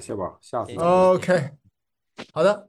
[0.00, 1.50] 谢宝，下次 OK，
[2.32, 2.68] 好的，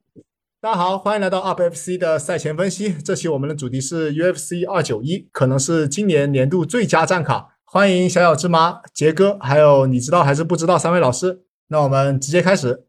[0.61, 2.93] 大家好，欢迎来到 UpFC 的赛前分析。
[2.93, 7.57] 这期我们的主题是 UFC 二九一，可能是今年年度最佳战卡。
[7.63, 11.41] 欢迎小小芝麻、杰哥，还有你知道还是不知道三位老师。
[11.69, 12.85] 那我们直接开始。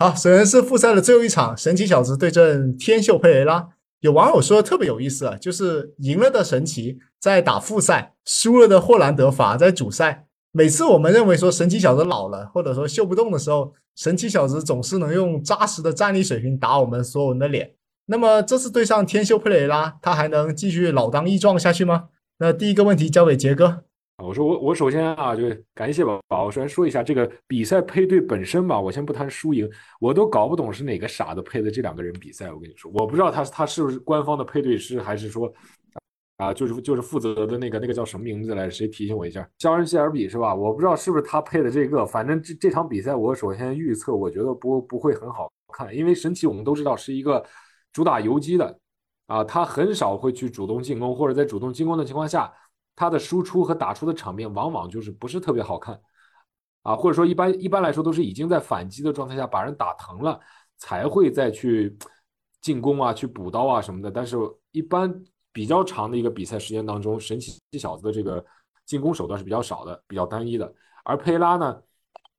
[0.00, 3.68] 好，首先是复赛的最后一场，神奇小子对阵天秀佩雷拉。
[4.00, 10.25] 有网友说特别有意思啊，就是赢了的神奇在打复赛，输了的霍兰德反而在主赛。
[10.56, 17.74] 每次我们认为说神奇小子老了，或者说秀不动的时候，神奇小子总是能用扎实的战力水平打我们所有人的脸。
[18.06, 22.04] 那么这次对上天秀佩雷拉，他还能继续老当益壮下去吗？
[22.38, 23.84] 那第一个问题交给杰哥。
[24.24, 25.42] 我说我我首先啊，就
[25.74, 26.46] 感谢宝宝。
[26.46, 29.68] 我首先说一下这个比赛配对本身吧，我先不谈输赢，
[30.00, 32.50] 我都搞不懂是哪个傻子配的这两个人比赛。
[32.50, 35.52] 我跟你说，我不知道他他是不是官方的配对师，还是说。
[36.36, 38.68] 啊，就是就是负责的那个那个叫什么名字来？
[38.68, 39.48] 谁提醒我一下？
[39.58, 40.54] 肖恩希尔比是吧？
[40.54, 42.04] 我不知道是不是他配的这个。
[42.04, 47.42] 反正这这场比赛，我首先预测，我觉得不不会很好看，因为神奇我们都知道是一个
[47.90, 48.78] 主打游击的，
[49.28, 52.52] 啊，他很少会去主动进攻，或者在主动进攻的情况下，
[52.94, 55.98] 他的输出和打出的场面往往就是不是特别好看，
[56.82, 60.38] 啊，或者说一般一般来说都是已经在反击的状态下把人打疼了，
[60.76, 61.96] 才会再去
[62.60, 64.10] 进攻啊，去补刀啊什么的。
[64.10, 64.36] 但是，
[64.72, 65.24] 一般。
[65.56, 68.44] 比较长的一个比赛时间当中，神奇小子的这个
[68.84, 70.70] 进攻手段是比较少的，比较单一的。
[71.02, 71.80] 而佩拉呢，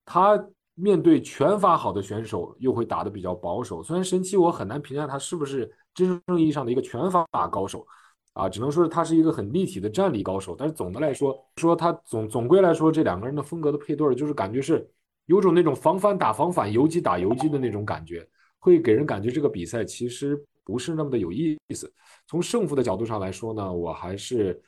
[0.05, 0.39] 他
[0.75, 3.81] 面对拳法好的选手又会打得比较保守。
[3.81, 7.87] 虽然神奇我很难评价他是不是真正意义上的一个拳法高手
[8.33, 10.55] 啊，只能说是他是一个很立体的战力高手。
[10.55, 14.87] 但是总的来说，说他总总归来说，这两个人的风格的配对，就是感觉是
[15.25, 18.29] 有种那种防反打防反、游击打游击的那种感觉，
[18.59, 21.89] 会给人感觉这个比赛其实不是那么的有意思。
[22.27, 24.61] 从胜负的角度上来说呢，我还是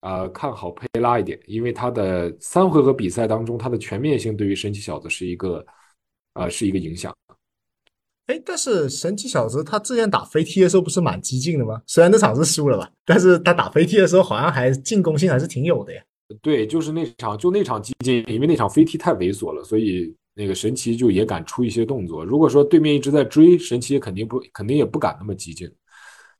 [0.00, 5.62] 呃看好佩拉一点，因为他的三回合比赛当中，他的全面性对于神奇小子是一个
[6.32, 7.14] 呃是一个影响。
[8.28, 11.82] 哎，但是神奇小子他之前打飞踢的时候不是蛮激进的吗？
[11.86, 16.02] 虽然那场是输了吧，但是他打飞踢的时候好像还进攻性还是挺有的呀。
[16.42, 22.24] 对，就是那场就那场激进，因为那场飞踢太猥琐了，所以那个神奇就也敢出一些动作。
[22.24, 25.68] 如果说对面一直在追，神奇肯定不肯定也不敢那么激进。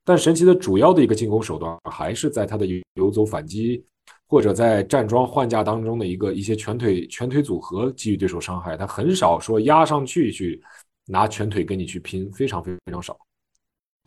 [0.05, 2.65] 但神奇的主要的一个进攻手段还是在他的
[2.95, 3.85] 游走反击，
[4.29, 8.77] 或者在站桩换架当中的一个一些拳腿拳腿组合给予对手伤害。
[8.77, 10.63] 他很少说压上去去
[11.05, 13.19] 拿拳腿跟你去拼，非常非常少。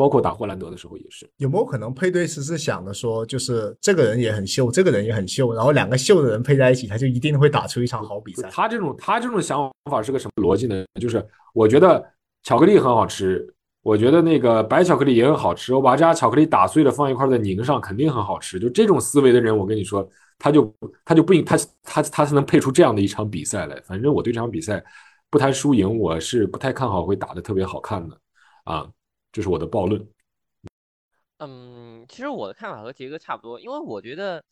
[0.02, 1.30] 包括打霍兰德的时候也是。
[1.38, 8.50] 有没有可能配对师是想的说，就是这个人也很秀，这个人也很秀，然后两个秀的人配在一起，他就一定会打出一场好比赛？
[8.52, 10.84] 他这种他这种想法是个什么逻辑呢？
[11.00, 11.24] 就是
[11.54, 12.04] 我觉得
[12.42, 13.48] 巧克力很好吃。
[13.84, 18.60] 我觉得那个白巧克力也很好吃，我把这家巧克力打碎了放一块再拧上，肯定很好吃。
[18.60, 20.08] 就这种思维的人，我跟你说，
[20.38, 20.72] 他就
[21.04, 23.82] 他就不应他他他才能配出这样的一场比赛来。
[23.84, 24.84] 反正我对这场比赛
[25.32, 28.16] 不谈输赢，我是不太看好会打的特别好看的
[28.66, 28.88] 啊，
[29.32, 30.06] 这是我的暴论。
[31.38, 34.44] 嗯，其实我的看法和杰哥差不多，因为我觉得，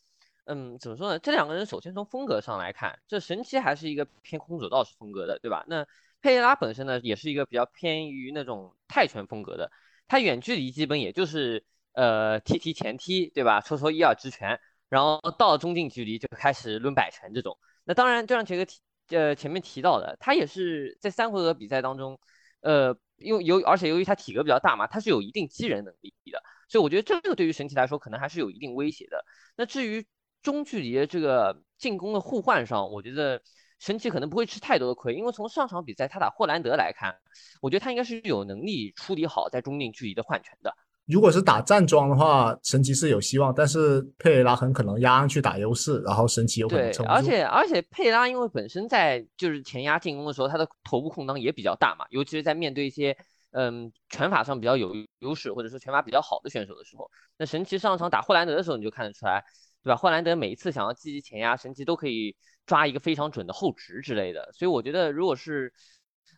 [0.45, 1.19] 嗯，怎么说呢？
[1.19, 5.63] 这两个人首先从风格上来看，这神奇还是一个偏空手道式风格的，对吧？
[5.67, 5.85] 那。
[6.21, 9.71] 佩雷拉本身呢，也是一个比较偏于那种泰拳风格的，
[10.05, 11.63] 他远距离基本也就是
[11.93, 13.61] 呃踢踢前踢，对吧？
[13.61, 17.57] 抽抽一二直拳，然后到了中近距离就开始抡摆拳这种。
[17.85, 18.81] 那当然，就像杰哥提
[19.15, 22.19] 呃前面提到的，他也是在三回合比赛当中，
[22.61, 29.23] 呃，因为由而且由于他体格比较大嘛，他是有一定击人能力的，所以我觉得这个对于神奇来说可能还是有一定威胁的。
[29.55, 30.05] 那至于
[30.41, 33.41] 中距离的这个进攻的互换上，我觉得。
[33.81, 37.15] 神奇可能不会吃太多的亏，因为从上场比赛他打霍兰德来看，
[37.61, 40.75] 我觉得他应该是有能力处理好在中近距离的换拳的。
[41.11, 53.15] 如果是打站桩的话，神奇是有希望，但是佩雷拉很可能压上去打优势，然后神奇有可能撑而且而且佩雷拉因为本身在就是前压进攻的时候，他的头部空档也比较大嘛，尤其是在面对一些
[53.51, 59.43] 嗯拳法上比较有优势或者说拳法比较好的选手的时候，那神奇上场打霍兰德的时候，你就看得出来，
[59.83, 59.95] 对吧？
[59.95, 62.35] 霍兰德每一次想要积极前压，神奇都可以。
[62.65, 65.73] 抓一个非常准的后直之类的，所以我觉得，如果是，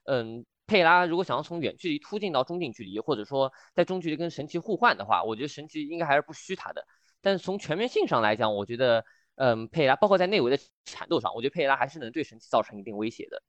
[0.06, 6.82] 嗯，佩拉如果想要从远距离突进到中近距离，或者说在中距离跟神奇互换的话，我觉得神奇应该还是不虚他的。
[7.22, 9.04] 但是从全面性上来讲，我觉得，
[9.36, 13.44] 嗯，佩拉包括在内围的缠斗上，我觉得佩拉还是能对神奇造成一定威胁的。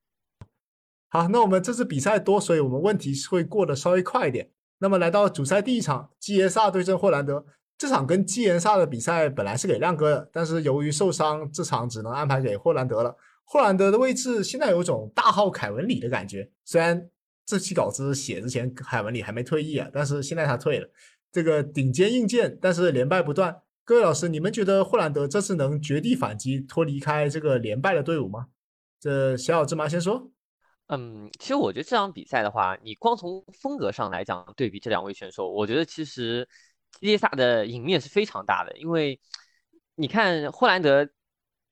[1.07, 4.51] 好，那我们这次比赛多，所以我们问题是会过得稍微快一点。
[4.79, 7.45] 那么来到主赛第一场，基耶萨对阵霍兰德。
[7.77, 13.15] 这场跟基岩萨的比赛本来是给亮哥的，但是由于受伤，这场只能安排给霍兰德了。
[13.45, 17.09] 霍兰德的位置现在有种大号凯文里的感觉，虽然
[17.45, 20.89] 这期稿子写之前凯文里还没退役啊，但是现在他退了。
[21.31, 23.61] 这个顶尖硬件，但是连败不断。
[23.83, 28.47] 各位老师，你们觉得霍兰德这次能绝地反击，脱离开这个连败的队伍吗？
[28.99, 30.31] 这小小芝麻先说。
[30.87, 36.47] 嗯，其实我觉得这场比赛的话，你光从风格上来讲对比这两位选手，我觉得其实
[36.99, 39.19] 基耶萨的赢面是非常大的，因为
[39.95, 41.09] 你看霍兰德，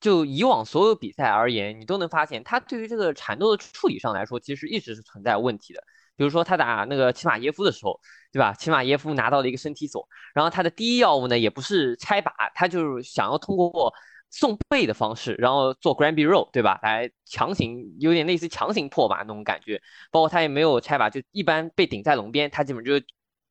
[0.02, 5.82] 就以往所有比赛而言，你都能发现他对于这个缠斗的处理上来说，其实一直是存在问题的。
[6.18, 7.98] 比如说他打那个齐马耶夫的时候，
[8.34, 8.54] 对吧？
[8.54, 13.94] 齐马耶夫拿到了一个身体锁，然后他的第一要务呢，也不是拆把，他就是想要通过。
[14.34, 16.80] 送背的方式，然后做 Granby Roll，对吧？
[16.84, 22.94] 来强行有点类似强行破把那种感觉，包括他也没有拆把，就一般被顶在笼边，他基本就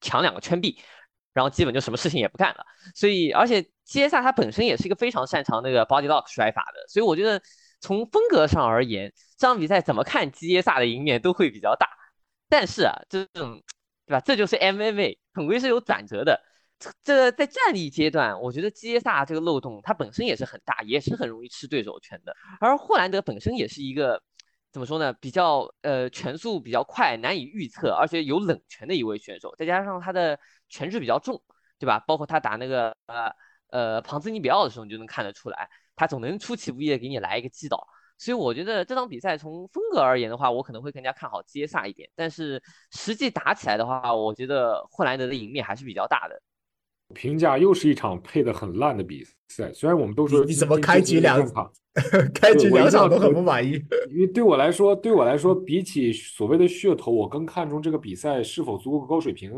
[0.00, 0.78] 抢两个圈臂，
[1.32, 2.64] 然后基本就什么事情也不干了。
[2.94, 7.40] 所以，而且基耶萨他本身也是一个非常擅长那个 Body Lock 摔法的，所以我觉得
[7.80, 11.88] 从风格上而言，这场比赛怎么看基耶萨的赢面都会比较大。
[12.48, 13.62] 但是啊，这种
[14.06, 14.20] 对吧？
[14.20, 16.40] 这就是 MMA，总归是有转折的。
[17.04, 22.34] 这在战力阶段，我觉得基耶萨这个漏洞它本身也是很大，也是很容易吃对手拳的。
[22.58, 24.20] 而霍兰德本身也是一个
[24.72, 25.12] 怎么说呢？
[25.14, 29.52] 比较呃拳速比较快，难以预测，而且有冷拳的一位选手。
[29.56, 30.38] 再加上他的
[30.68, 31.42] 拳质比较重，
[31.78, 31.98] 对吧？
[32.06, 33.34] 包括他打那个呃
[33.70, 37.84] 呃庞兹尼比奥的时候，你就能看得出来，他总能出其不意的给你来一个击倒。
[38.16, 42.08] 所以我觉得这场比赛从风格而言的话，我可能会更加看好杰萨一点。
[42.14, 42.62] 但是
[42.92, 46.40] 实际打起来的话，我觉得霍兰德的赢面还是比较大的。
[47.14, 51.70] 评价又是一场配的很烂的比赛，虽然我们都说你怎么开局两场，
[52.32, 53.72] 开局两场都很不满意。
[54.10, 59.52] 因为对我来说，对我来说，比起所谓的噱头，我更看重这个比赛是否足够高水平。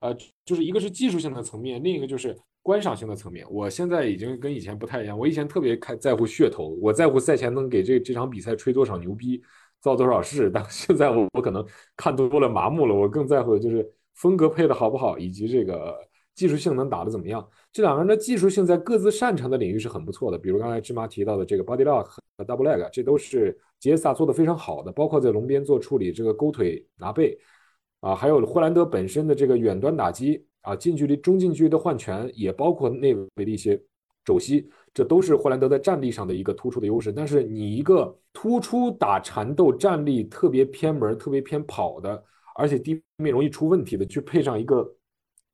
[0.00, 0.14] 呃，
[0.44, 3.44] 就是一个是技术性的层面，另一个就是观赏性的层面。
[3.50, 9.42] 我现在已经跟以前不太一样，我以前特别看在乎噱头，我在乎赛前能给这这场比赛吹多少牛逼，
[9.80, 10.50] 造多少势。
[10.50, 11.66] 但现在我我可能
[11.96, 15.96] 看多了麻木了，我更在乎的就是风格配的好不好，以及这个。
[16.38, 17.44] 技术性能打得怎么样？
[17.72, 20.38] 这两个人的技术性在各自擅长的领域是很不错的。
[20.38, 24.92] 比如刚才芝麻提到的这个 body lock 和 double leg，这都是杰萨做的非常好的。
[24.92, 27.36] 包括在笼边做处理，这个勾腿拿背
[27.98, 33.76] 啊，还有霍兰德本身的这个远端打击啊，近距离、中近距离的换拳，也包括内围的一些
[34.24, 37.12] 肘膝，这都是霍兰德在战力上的一个突出的优势。
[37.12, 42.22] 但是你一个突出打缠斗战力特别偏门、特别偏跑的，
[42.54, 44.88] 而且地面容易出问题的，去配上一个。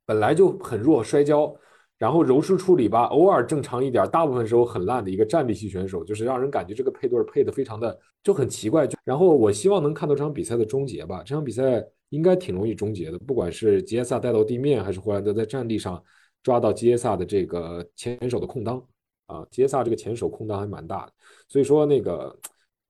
[0.06, 1.55] 本来就很弱，摔跤，
[1.99, 8.89] 然后柔术处理吧，偶尔正常一点，大部分时候很烂的一个战力系选手，就是让人感觉这个配对配的非常的就很奇怪。
[9.05, 16.03] 然后我希望能看到这场比赛的终结吧，这场比赛应该挺容易终结的，不管是杰萨带到地面，还是霍兰德在战地上
[16.43, 18.83] 抓到杰萨的这个前手的空当
[19.27, 21.12] 啊，杰萨这个前手空当还蛮大的，
[21.49, 22.37] 所以说那个。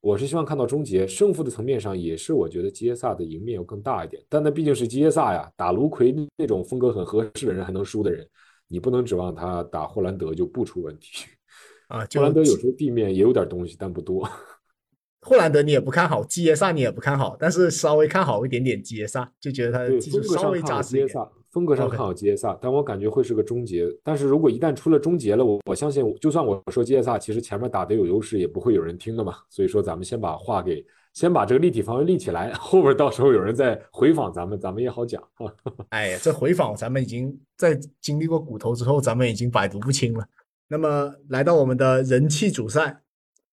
[0.04, 8.28] 我是希望看到终结，胜负的层面上也是我觉得基耶萨的赢面要更大一点，但那毕竟是基耶萨呀，打卢奎那种风格很合适的人还能输的人，
[8.68, 11.24] 你不能指望他打霍兰德就不出问题
[11.88, 12.06] 啊。
[12.14, 14.28] 霍兰德有时候地面也有点东西，但不多。
[15.22, 21.18] 霍兰德你也不看好，基耶萨你也不看好，但是稍微看好一点点基耶萨，就觉得他的技术稍微扎实一点。
[21.54, 23.86] 风格上看好基耶萨，但我感觉会是个终结。
[24.02, 29.36] 但是如果一旦出了终结了，我我相信，就算我说基耶萨其实前面打得有优势，也不会有人听的嘛。
[29.48, 35.22] 所以说，咱们先把话给先把这个立体防卫立起来， 后边到时候有人再回访咱们，咱们也好讲。
[35.90, 40.26] 哎呀，这回访咱们已经在经历过骨头之后，咱们已经百毒不侵了。
[40.66, 43.02] 那么来到我们的人气主赛，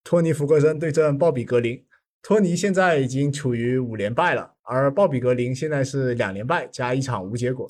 [0.05, 1.83] 托尼·福格森对阵鲍比·格林。
[2.21, 4.53] 托尼现在已经处于五连败了。
[4.69, 7.67] 而鲍比格林现在是两连败加一场无结果。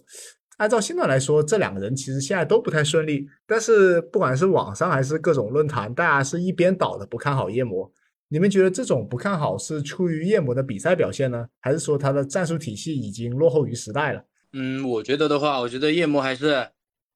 [0.58, 3.25] 按照现在来说，这两个人其实现在都不太顺利。
[3.48, 7.89] 但是不管是网上还是各种论坛，大家是一边倒的不看好夜魔。
[8.27, 14.22] 你们觉得这种不看好是出于夜魔的比赛表现呢，还是说他的战术体系已经落后于时代了？
[14.51, 16.68] 嗯，我觉得的话，我觉得夜魔还是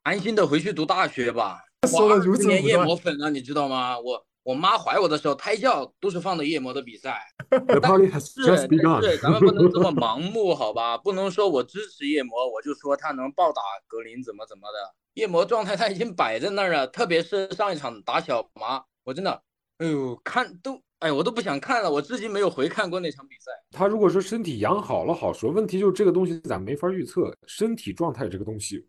[0.03, 1.59] 安心的回去读大学吧。
[1.89, 3.99] 说的如此年夜魔粉啊，你知道吗？
[3.99, 4.25] 我。
[4.43, 7.17] 我妈怀我的时候胎教都是放的夜魔的比赛，
[7.81, 10.97] 但是是，咱们不能这么盲目，好吧？
[10.97, 14.95] 不能说我支持夜魔，我就说他能暴打格林怎么怎么的。
[15.13, 19.41] 夜魔状态他已经摆在那儿了，特别是上一场打小麻，我真的，
[19.77, 23.51] 哎呦，看都，哎，我都不想看了，我至今没有回看过那场比赛。
[23.71, 28.85] 他如果说身体养好了好说，问题就是这个东西咱没法预测，身体状态这个东西，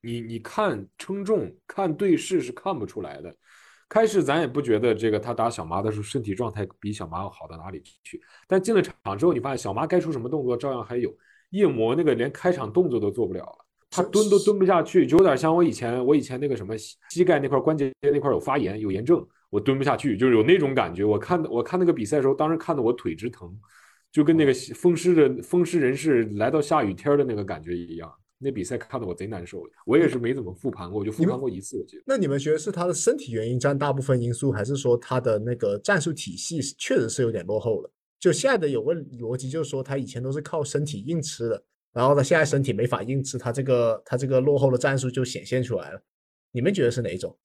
[0.00, 3.32] 你你看称重看对视是看不出来的。
[3.88, 11.12] 开始咱也不觉得这个他打小麻的时候身体状态比小麻要好到哪里去，但进了场之后，你发现小麻该出什么动作照样还有。
[11.50, 21.04] 夜魔那个连开场动作都做不了了，他蹲都蹲不下去，就有点像我以前我以前那个什么膝盖那块关节那块有发炎有炎症，我蹲不下去，就是有那种感觉。
[21.04, 23.50] 我看我看那个比赛的时候，当时看的我腿直疼，
[24.12, 28.12] 就跟那个风湿的风湿人士来到下雨天的那个感觉一样。
[28.38, 31.76] 那比赛看得我贼难受，我也是没怎么复盘过，我就复盘过一次。
[31.76, 32.02] 我记得。
[32.06, 37.90] 那你们觉得是他的身体原因占大部分因素，还是说他的那个战术体系确实是有点落后了？
[38.20, 46.02] 就现在的有个逻辑就是说，他以前都是靠身体硬吃的，然后他现在身体没法硬吃，他这个他这个落后的战术就显现出来了。
[46.52, 47.36] 你们觉得是哪一种？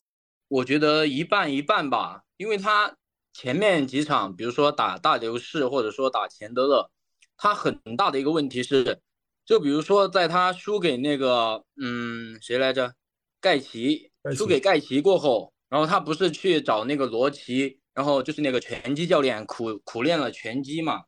[0.48, 2.96] 我觉得一半一半吧，因为他
[3.34, 6.92] 前面几场，比如说打大流士或者说打钱德勒，
[7.36, 9.00] 他很大的一个问题是，
[9.46, 12.94] 就比如说在他输给那个嗯谁来着，
[13.42, 21.04] 盖奇，输给盖奇过后，然后他不是去找那个罗奇，然后就是那个拳击教练苦苦练了拳击嘛，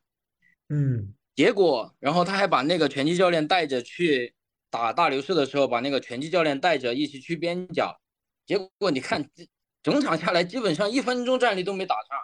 [0.68, 4.34] 嗯，结果然后他还把那个拳击教练带着去
[4.70, 7.98] 打大流士的时候，把那个拳击教练带着一起去边角。
[8.44, 9.28] 结果你看，
[9.82, 12.18] 整场下来基本上一分钟战力都没打上，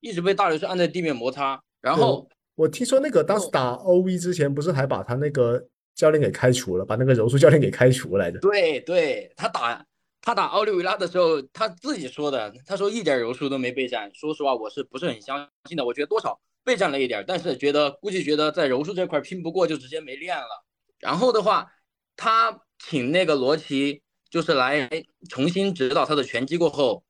[0.00, 1.62] 一直被大流士按在地面摩擦。
[1.80, 8.40] 然后我听说那个当时打 OV 之前，不是还把他那个教练给开除了，把那个柔术教练给开除来着。
[8.40, 9.86] 对对，他打
[10.20, 14.10] 他打奥利维拉的时候，他自己说的，他说一点柔术都没备战。
[14.12, 15.84] 说实话，我是不是很相信的？
[15.84, 20.64] 我觉得多少备战了一点，但是觉得估计觉得在柔术这块拼不过，就直接没练了。
[20.98, 21.70] 然后的话，
[22.16, 24.02] 他请那个罗琦。
[24.30, 24.90] 就是来
[25.30, 27.02] 重新指导他的拳击过后，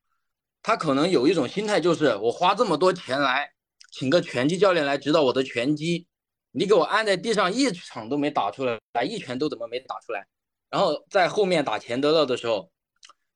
[0.62, 3.50] 他可能有一种心态，就是我花这么多钱来
[3.98, 6.06] 请个拳击教练来指导我的拳击，
[6.52, 10.24] 你给我按在地上一场都没打出来，来一拳都怎么没打出来？
[10.70, 12.70] 然后在后面打钱德勒的时候，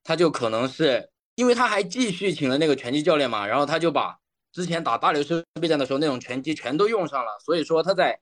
[0.05, 4.17] 他就可能是因为他还继续请了那个拳击教练嘛，然后他就把
[4.53, 8.17] 之前打大流士备战的时候那种拳击全都用上了，所以说他在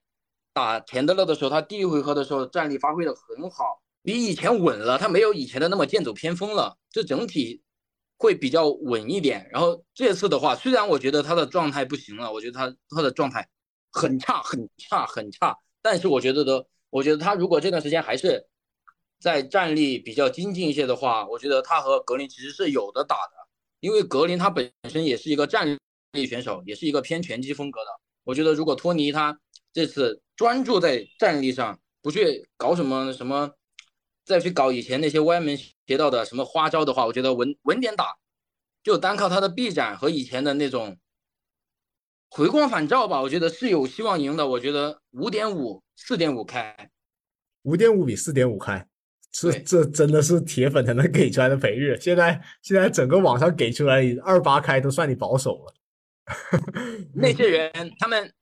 [0.52, 3.84] 打钱德勒的时候，他第一回合的时候战力发挥的很好。
[4.02, 7.62] 比以前稳了，他没有以前的那么剑走偏锋了，就整体
[8.22, 9.50] 会比较稳一点。
[9.52, 13.50] 然后这次的话，虽然我觉得他的状态不行了，我觉得他他的状态
[13.90, 18.46] 很差很差很差，但是我觉得的，我觉得他如果这段时间还是
[19.20, 23.34] 在战力比较精进一些的话，我觉得他和格林其实是有的打的，
[23.80, 25.76] 因为格林他本身也是一个战
[26.12, 27.88] 力选手，也是一个偏拳击风格的。
[28.24, 29.40] 我觉得如果托尼他
[29.74, 33.52] 这次专注在战力上，不去搞什么什么。
[34.24, 35.58] 再去搞以前那些歪门
[35.92, 38.16] 邪道的什么花招的话，我觉得稳稳点打，
[38.82, 40.98] 就单靠他的臂展和以前的那种
[42.30, 44.48] 回光返照吧，我觉得是有希望赢的。
[44.48, 46.90] 我觉得五点五、四点五开，
[47.64, 48.88] 五点五比四点五开，
[49.34, 52.00] 这这真的是铁粉才能给出来的赔率。
[52.00, 55.74] 现在现在整个网上给出来二八开都算你保守了。
[57.14, 58.34] 那些人他们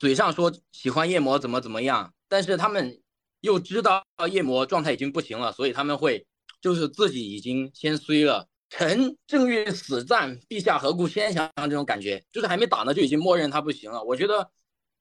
[0.00, 3.00] 嘴上说喜欢夜魔怎么怎么样，但是他们。
[3.42, 6.26] 又知道夜魔状态已经不行了，所以他们会
[6.60, 8.46] 就是自己已经先衰了。
[8.68, 11.50] 臣正欲死战，陛下何故先降？
[11.56, 14.02] 这种感觉就是还没打呢，就已经默认他不行了。
[14.02, 14.50] 我觉得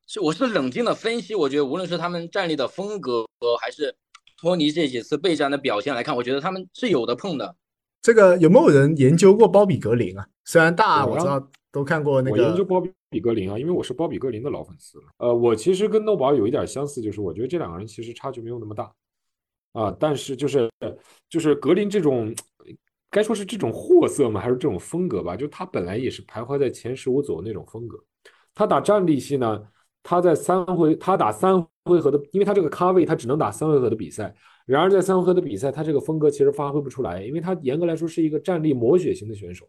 [0.08, 3.26] 是我是冷静的分析，我觉得无论是他们战力的风格，
[3.60, 3.96] 还是
[4.40, 7.56] 托尼这几次备战的表现来看，我觉得他们是有的碰的。
[8.02, 10.28] 这个有没有人研究过包比格林啊？
[10.46, 12.92] 虽然大我知道都看过那个，我研究包比。
[13.08, 15.06] 比格林啊，因为我是包比格林的老粉丝了。
[15.20, 18.92] 呃，我其实跟诺宝有一点相似，就是我觉得这两个人其实差距没有那么大
[19.76, 19.96] 啊。
[20.00, 20.68] 但是就是
[21.30, 22.34] 就是格林这种，
[23.12, 24.42] 该说是这种货色吗？
[24.42, 25.38] 还是这种风格吧？
[25.38, 27.98] 就他本来也是徘徊在前十五左右那种风格。
[28.54, 29.62] 他打战力系呢，
[30.02, 34.34] 他在三回他打三回合的，因为他这个咖位他只能打三回合的比赛。
[34.66, 39.68] 然而在三回合的比赛，他这个风格其实发挥不出来，因为他严格来说是一个战力磨血型的选手。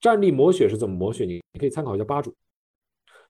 [0.00, 1.26] 战力磨血是怎么磨血？
[1.26, 2.34] 你你可以参考一下八主。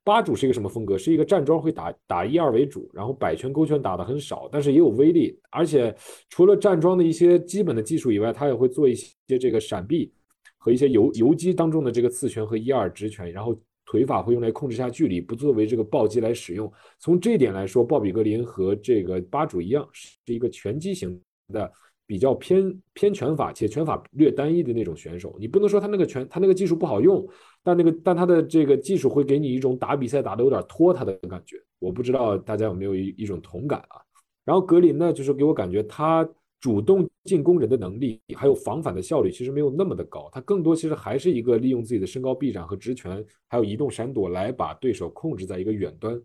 [0.02, 0.96] 八主是一个什么风格？
[0.96, 5.38] 是一个站桩会打打一二为主，然后摆拳勾拳打的很少，但是也有威力。
[5.50, 5.94] 而且
[6.28, 10.12] 除了站桩的一些基本的技术以外，他也会做一些这个闪避
[10.58, 13.54] 和一些游游击当中的这个刺拳和一二直拳，然后
[13.84, 16.72] 腿法会用来控制下距离，不作为这个暴击来使用。
[16.98, 21.20] 从这一点来说，鲍比格林和这个八主一样，是一个拳击型
[21.52, 21.70] 的。
[22.06, 27.24] 比较偏偏拳法且拳法略单一的那种选手，你不能说他那个拳他那个技术不好用，
[27.62, 31.56] 但那个但他的这个技术会给你一种打比赛打的有点拖沓的感觉。
[31.78, 34.00] 我不知道大家有没有一一种同感啊？
[34.44, 36.28] 然后格林呢，就是给我感觉他
[36.60, 46.20] 主动进攻人的能力还有防反的效率其实没有那么的高，他更多其实还是一个利用自己的身高臂展和直拳还有移动闪躲来把对手控制在一个远端。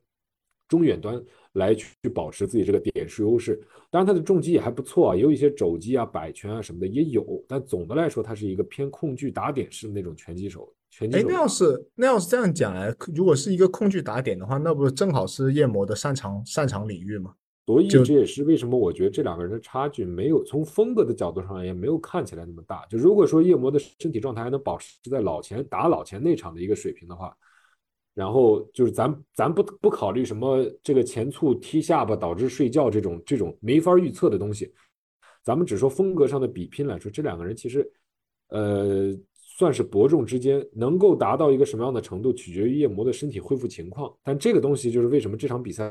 [0.67, 1.23] 中远端
[1.53, 3.61] 来去保持自己这个点数优势，
[3.91, 10.73] 当然他的重击也还不错啊，也有一些肘击啊、摆拳啊什么的也有，但总的来说，他是一个偏控距打点式的那种拳击手。
[10.97, 11.17] 拳击。
[11.17, 17.33] 哎，那要是那要是这样讲来，如果是一个控距打点的话，那不正好是夜魔的擅长擅长领域吗？
[17.65, 22.85] 所以这也是为什么我觉得这两个人的差距没有从风格的角度上也没有看起来那么大。
[22.89, 27.35] 就如果说夜魔的身体状态还能保持在老前打老前那场的一个水平的话。
[28.13, 34.73] 然后就是咱咱不不考虑什么这个前促踢下巴导致睡觉这种这种没法预测的东西，
[35.43, 37.85] 咱们只说风格上的比拼来说，这两个人其实，
[38.47, 39.13] 呃，
[39.57, 44.13] 算是伯仲之间，能够达到一个什么样的程度，取决于夜魔的身体恢复情况。
[44.21, 45.89] 但这个东西就是为什么这场比赛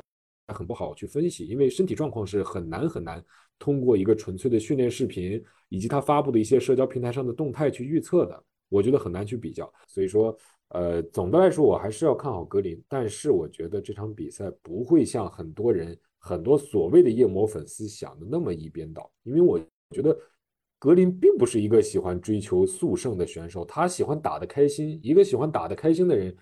[0.49, 3.25] 很不好去分析，因为身体状况是很难很难
[3.59, 9.73] 通过一个纯粹的训练视频以及他发布的一些社交平台上的动态去预测的，我觉得很难去比较。
[9.89, 10.37] 所以说，
[10.69, 19.59] 呃，总的来说我还是要看好格林，但是我觉得这场比赛不会像很多人、很多所谓的夜魔粉丝想的那么一边倒，因为我
[19.91, 20.15] 觉得。
[20.85, 25.01] 格林并不是一个喜欢追求速胜的选手，他喜欢打得开心。
[25.03, 26.37] 一个喜欢打得开心的人，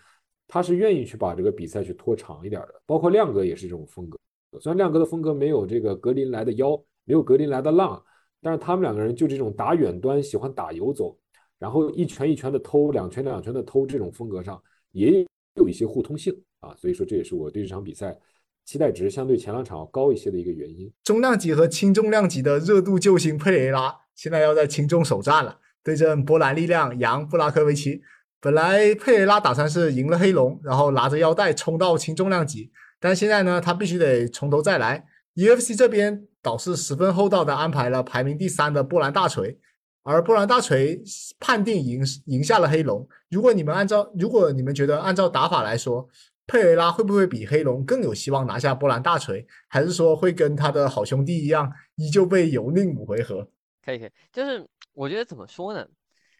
[0.49, 2.83] 他是愿意去把这个比赛去拖长一点的。
[2.85, 4.19] 包括亮哥也是这种风格，
[4.59, 8.03] 虽然亮哥的风格没有这个格林来的妖，没有格林来的浪，
[8.41, 11.17] 但是他们两个人就这种打远端喜欢打游走，
[11.61, 16.75] 然后一拳一拳的偷，两拳两拳的偷这种风格上也有一些互通性啊。
[16.75, 18.19] 所以说这也是我对这场比赛
[18.65, 20.93] 期待值相对前两场要高一些的一个原因。
[21.05, 24.02] 重量级和轻重量级的热度救星佩雷拉。
[24.15, 28.03] 现在要在轻中首战了，对阵波兰力量杨布拉科维奇。
[28.41, 35.07] 本来佩雷拉打算是赢了黑龙，然后拿着腰带冲到轻重量级，但现在呢，他必须得从头再来。
[35.37, 39.59] UFC 这边倒是十分厚道的安排了排名第三的波兰大锤，
[40.03, 41.01] 而波兰大锤
[41.39, 43.09] 判定赢赢下了黑龙。
[43.31, 46.09] 如果你们按照，如果你们觉得按照打法来说，
[46.47, 53.49] 佩雷拉会不会比黑龙更有希望拿下波兰大锤，还是说会跟他的好兄弟一样，依旧被蹂躏五回合？
[53.85, 55.87] 可以可以，就是我觉得怎么说呢？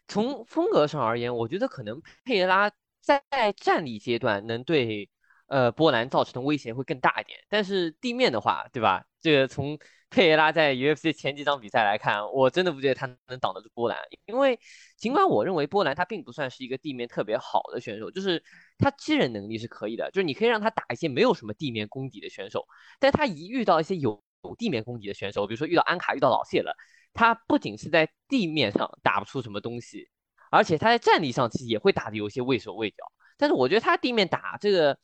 [0.07, 2.71] 从风格上而言，我觉得可能佩雷拉
[3.01, 3.21] 在
[3.55, 5.09] 站立阶段能对
[5.47, 7.39] 呃波兰造成的威胁会更大一点。
[7.49, 9.05] 但是地面的话，对吧？
[9.21, 9.77] 这个从
[10.09, 13.97] 佩雷拉在 UFC 前几场比赛来看，我真的不觉得他能挡得住波兰。
[14.25, 14.59] 因为
[14.97, 18.43] 尽管我认为波兰他并不算是一个地面特别好的选手，就是
[18.77, 22.65] 他击人能力是可以的，就是你可以让他打一些没有什么地面功底的选手，
[22.99, 26.75] 但他一遇到一些有有地面功底的选手，比如说遇到安卡、遇到老谢了。
[27.13, 30.09] 他不仅是在地面上打不出什么东西，
[30.49, 32.97] 而且他在站立上其实也会打的有些畏手畏脚。
[33.37, 34.97] 但是我觉得他地面打这个，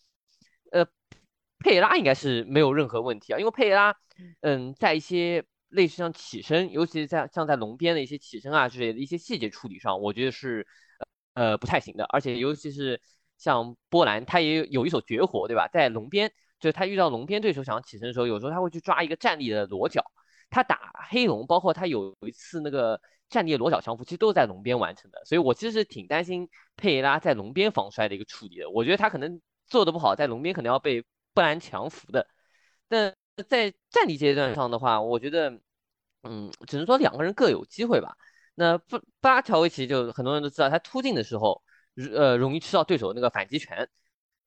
[0.71, 0.85] 呃，
[1.59, 3.95] 佩拉应该是没有任何问题啊，因为佩拉，
[4.41, 10.65] 嗯，在一些类似像起身，尤其是在像在龙边的一些起身啊之类的一些细节处理上，我觉得是
[11.33, 12.05] 呃不太行的。
[12.05, 13.01] 而且尤其是
[13.37, 15.67] 像波兰，他也有一手绝活，对吧？
[15.67, 20.03] 在龙边，就是他遇到龙边对手想要起身的时候，有时候他会去抓一个站立的裸脚。
[20.49, 25.23] 他打黑龙，包括他有一次那个战地裸脚降服，其实都是在龙边完成的。
[25.25, 28.69] 所以我其实挺担心佩雷拉在龙边防摔的一个处理的。
[28.69, 31.01] 我觉得他可能做的不好，在龙边可能要被
[31.33, 32.27] 布兰强服的。
[32.87, 33.15] 但
[33.47, 35.51] 在战地阶段上的话，我觉得，
[36.23, 38.17] 嗯，只能说两个人各有机会吧。
[38.55, 41.61] 那布布拉乔维奇就很多人都知道，他突进的时候，
[42.15, 43.87] 呃，容易吃到对手那个反击拳，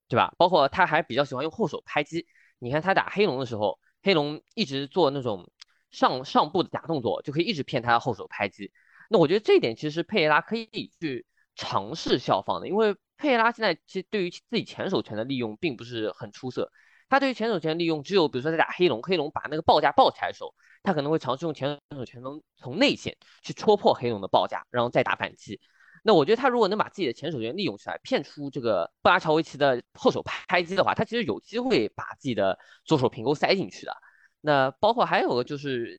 [0.09, 0.35] 对吧？
[0.37, 2.27] 包括他还比较喜欢用后手拍击。
[2.59, 5.49] 你看他打黑龙的时候，黑龙一直做那种。
[5.93, 8.73] 上上步的假动作就可以一直骗他的后手拍击，
[9.09, 11.25] 那我觉得这一点其实佩雷拉可以去
[11.55, 16.73] 尝试效仿的，因为佩雷拉现在其实对于自己前手拳的利用并不是很出色，
[17.09, 25.61] 他对于前手拳利用只有比如说在打黑龙，黑龙把那个报价抱起来的时候，他可能会尝试用前手拳从从内线去戳破黑龙的报价，然后再打反击。
[26.03, 33.95] 那我觉得他如果能把自己的前手拳利用起来，骗出这个布拉乔维奇的后手拍击的话，他其实有机会把自己的左手平勾塞进去的。
[34.43, 35.99] 那包括还有个就是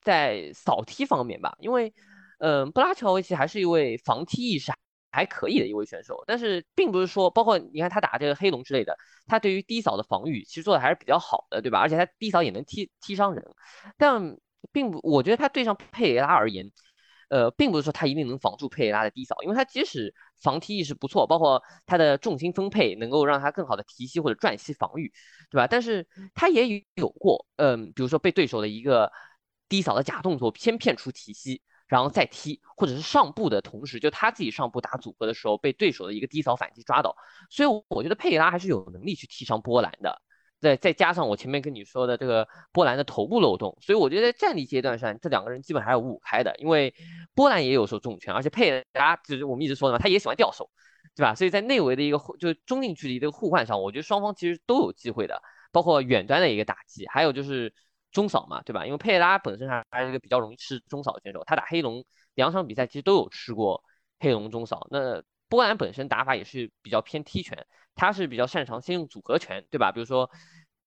[0.00, 1.92] 在扫踢方面吧，因为，
[2.38, 4.72] 嗯，布拉乔维奇还是一位防踢意识
[5.10, 11.80] 还可以的一位选手，但是并不是说，包括你看他打这个黑龙之类的，他对于低扫的防御其实做的还是比较好的，对吧？
[11.80, 13.44] 而且他低扫也能踢踢伤人，
[13.98, 14.36] 但
[14.70, 16.70] 并不，我觉得他对上佩雷拉而言。
[17.30, 20.12] 呃，并不是说他一定能防住佩雷拉的低扫，因为他即使
[20.42, 25.10] 防踢意识不错，包括他的重心分配能够让他更好的提膝或者转膝防御，
[25.50, 25.66] 对吧？
[25.66, 29.10] 但是他也有过，嗯，比如说被对手的一个
[29.68, 37.16] 低扫的假动作偏骗出提膝，然后再踢，或者是上步的同时，就他自己上步打组合的时候被对手的一个低扫反击抓到，
[37.48, 40.20] 所以我觉得佩雷拉还是有能力去踢伤波兰的。
[40.60, 46.54] 再再加上我前面跟你说的这个波兰的头部漏洞，所以我觉得在战力阶段上，这两个人基本还是五五开的。
[46.58, 46.94] 因为
[47.34, 50.70] 波兰也有手重拳，而且佩雷拉就是我们一直说的嘛，他也喜欢吊手，
[51.16, 51.34] 对吧？
[51.34, 55.42] 所以在内围的一个就是中近距离的互换上，我觉得双方其实都有机会的。
[55.72, 57.72] 包括远端的一个打击，还有就是
[58.10, 58.84] 中扫嘛，对吧？
[58.84, 63.80] 因为佩雷拉本身还还是一个比较容易吃中扫的选手，他打黑龙两场比赛其实都有吃过
[64.18, 64.88] 黑龙中扫。
[64.90, 67.66] 那波兰本身打法也是比较偏踢拳。
[67.96, 69.92] 他是比较擅长先用组合拳，对吧？
[69.92, 70.30] 比如说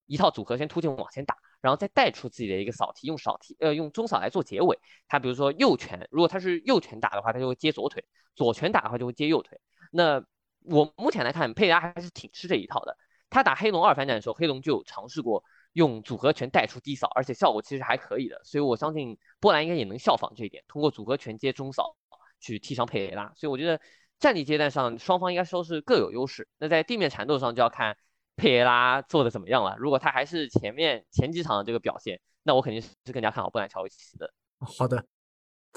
[0.07, 4.79] 一套组合先突进往前打，然后再带出自己的一个扫踢，用扫踢呃用中扫来做结尾。
[5.07, 8.01] 他比如说右拳，如果他是右拳打的话，他就会接左腿；
[8.35, 9.59] 左拳打的话就会接右腿。
[9.91, 10.23] 那
[10.61, 12.97] 我目前来看，佩雷拉还是挺吃这一套的。
[13.29, 18.41] 他打黑龙二反斩的时候，黑龙就有尝试过用组合拳带出低扫，而且效果其实还可以的。
[18.43, 21.95] 所以我相信波兰应该也能效仿这一点，通过组合拳接中扫
[22.39, 23.79] 去踢伤佩雷拉，所以我觉得
[24.23, 26.47] 战力阶段上双方应该说是各有优势。
[26.57, 27.97] 那在地面缠斗上就要看
[28.37, 29.75] 佩雷拉做的怎么样了。
[29.77, 34.31] 如果他还是前面前几场的这个表现，那我肯定是更加看好波兰乔维奇的。
[34.59, 35.03] 好的，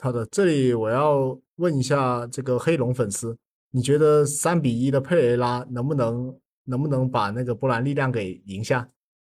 [0.00, 3.36] 好的，这里我要问一下这个黑龙粉丝，
[3.72, 8.88] 你觉得三比一的佩雷拉能不能能不能把那个波兰力量给赢下？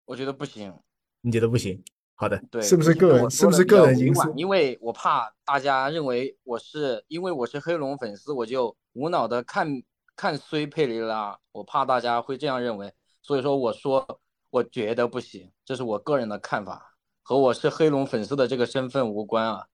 [0.07, 0.74] 我觉得不行。
[1.20, 1.81] 你觉得不行？
[2.16, 3.31] 好的，对，是不是个人？
[3.31, 4.33] 是不是个人因素？
[4.37, 9.83] 因为我怕大家认为我是因为我是黑龙粉丝，我就无脑的看
[10.14, 19.66] 看衰佩雷拉，我怕大家会这样认为，所以说我说我觉得不行，这是我个人的看法，和我是黑龙粉丝的这个身份无关啊。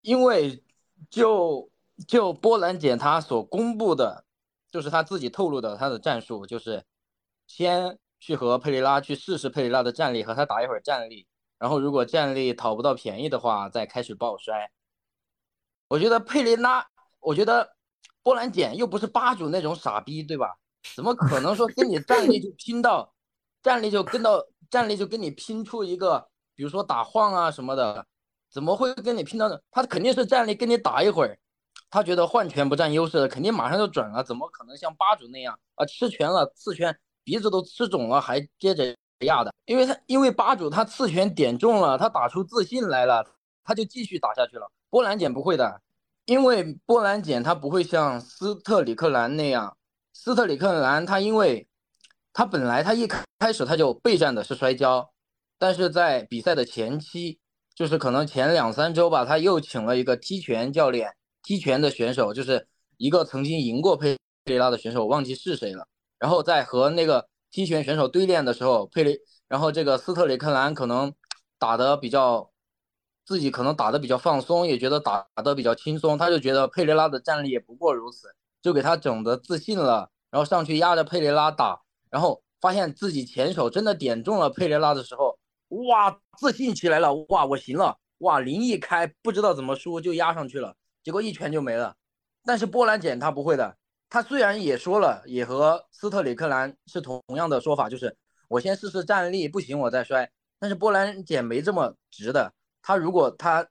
[0.00, 0.62] 因为
[1.08, 1.70] 就
[2.08, 4.24] 就波兰姐她所公布的，
[4.70, 6.82] 就是她自己透露的她的战术，就是
[7.46, 11.26] 先去和佩雷拉去试试佩雷拉的战力，和他打一会儿战力。
[11.58, 14.70] 然后，如果战力讨不到便宜的话，再开始爆摔。
[15.88, 16.86] 我觉得佩雷拉，
[17.18, 17.74] 我觉得
[18.22, 20.56] 波兰简又不是八主那种傻逼，对吧？
[20.94, 23.12] 怎么可能说跟你战力就拼到，
[23.62, 24.40] 战力就跟到
[24.70, 28.06] 战力就跟你拼出一个，比如说打晃啊什么的，
[28.52, 29.48] 怎么会跟你拼到？
[29.72, 31.36] 他肯定是战力跟你打一会儿，
[31.90, 34.22] 他觉得换拳不占优势，肯定马上就准了。
[34.22, 35.84] 怎么可能像八主那样啊？
[35.86, 38.96] 吃拳了，刺拳鼻子都吃肿了，还接着。
[39.26, 43.24] 压的，因为他因为八主他刺拳点中了，他打出自信来了，
[43.64, 44.70] 他就继续打下去了。
[44.90, 45.80] 波兰简不会的，
[46.24, 49.76] 因为波兰简他不会像斯特里克兰那样，
[50.12, 51.66] 斯特里克兰他因为
[52.32, 55.10] 他本来他一开始他就备战的是摔跤，
[55.58, 57.40] 但是在比赛的前期，
[57.74, 65.88] 就是可能前两三周吧，他又请了一个踢拳教练，踢拳的选手就是一个曾经赢过佩雷拉的选手，忘记是谁了，
[66.20, 67.26] 然后再和那个。
[67.50, 71.14] 踢拳选手对练的时候，佩雷，然后这个斯特里克兰可能
[71.58, 72.50] 打的比较，
[73.24, 78.28] 自己可能打的比较放松，也觉得打的比较轻松，他就觉得佩雷拉的战力也不过如此，
[78.60, 81.80] 就给他整的自信了，然后上去压着佩雷拉打，
[82.10, 91.96] 然后发现自己前手真的点中了佩雷拉的时候，哇，自信起来了，哇，我行了，哇，零一开，不知道怎么输就压上去了，结果一拳就没了。
[92.44, 93.76] 但是波兰简他不会的。
[94.10, 98.16] 他虽然也说了，也和斯特里克兰是同样的说法，就是
[98.48, 100.30] 我先试试站立，不行我再摔。
[100.58, 103.68] 但是波兰简没这么直的，他如果他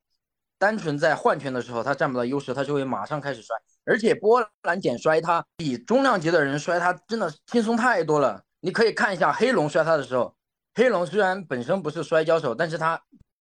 [0.59, 3.55] 单纯在换拳的时候他占不到优势，他就会马上开始摔。
[3.83, 8.43] 而且波兰简摔他比中量级的人摔他真的轻松太多了。
[8.59, 10.35] 你可以看一下黑龙摔他的时候，
[10.75, 13.01] 黑龙虽然本身不是摔跤手，但是他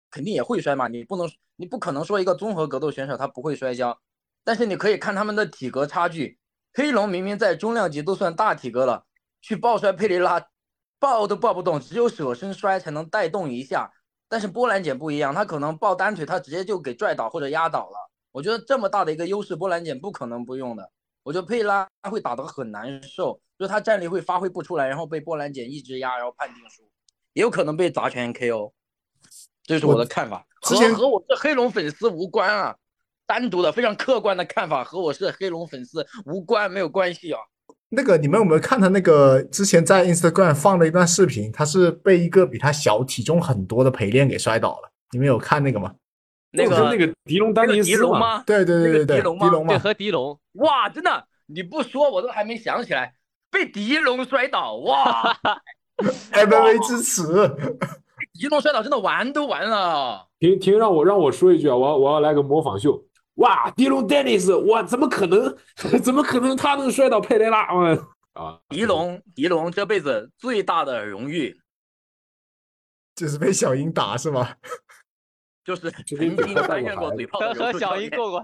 [0.09, 0.87] 肯定也会摔嘛。
[0.87, 3.99] 你不能，你不可能说一个综合格斗选手他不会摔跤，
[4.43, 6.39] 但是你可以看他们的体格差距。
[6.75, 9.05] 黑龙明明在中量级都算大体格了，
[9.41, 10.45] 去抱摔佩雷拉，
[10.99, 13.89] 抱都抱不动，只有舍身摔才能带动一下。
[14.27, 18.11] 但是波兰姐不一样，她可能抱单腿，她直接就给拽倒或者压倒了。
[18.33, 20.91] 我觉得这么大的一个优势，波兰姐不可能不用的。
[21.23, 26.83] 我觉得佩拉会打得很难受，就她战力会发挥不出来，然后被波兰姐一直压，然后判定输，
[27.31, 28.73] 也有可能被砸拳 KO。
[29.63, 32.75] 这是我的看法，和和我这黑龙粉丝无关啊。
[33.27, 37.39] 单独的非常客观的看法和我是黑龙粉丝无关，没有关系啊。
[37.89, 41.51] 那个你们有没有看他那个之前在 Instagram 放了一段视频？
[41.51, 44.91] 他是被一个比他小、体重很多的陪练给摔倒了。
[45.11, 45.93] 你们有看那个吗？
[46.51, 48.43] 那个那个迪龙丹尼斯吗？
[48.45, 49.73] 对对对对对，迪龙吗？
[49.73, 50.37] 对，和迪龙。
[50.53, 53.13] 哇，真的，你不说我都还没想起来，
[53.51, 55.37] 被迪龙摔倒哇
[56.33, 57.23] ！MMA 支持，
[58.33, 60.27] 迪 龙摔倒真的玩都完了。
[60.39, 63.03] 停停，让我让我说一句啊，我要我要来个模仿秀。
[63.35, 65.57] 哇，迪龙·丹尼斯，哇，怎么可能？
[66.01, 67.67] 怎么可能他能摔倒佩雷拉？
[68.33, 71.59] 啊，迪龙，迪龙这辈子最大的荣誉
[73.15, 74.55] 就是被小英打，是吗？
[75.65, 78.43] 就是曾经担任过嘴炮的 和小英过过，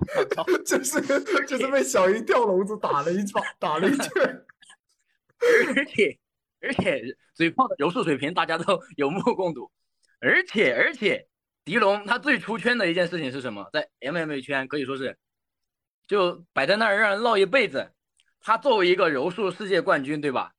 [0.65, 0.99] 就是
[1.45, 4.45] 就是被小英吊笼子打了一场，打了一拳。
[5.75, 6.19] 而且
[6.61, 7.01] 而且
[7.33, 9.71] 嘴炮的柔术水平大家都有目共睹，
[10.19, 11.27] 而且而且。
[11.63, 13.69] 狄龙他最出圈的一件事情是什么？
[13.71, 15.17] 在 MMA 圈可以说是，
[16.07, 17.91] 就摆在那儿让人闹一辈子。
[18.39, 20.53] 他作为一个柔术世界冠军，对吧？